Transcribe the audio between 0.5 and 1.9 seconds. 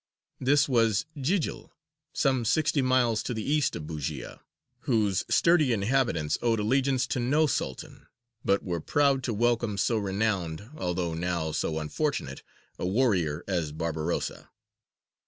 was Jījil,